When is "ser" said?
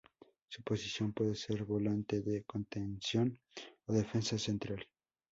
1.35-1.63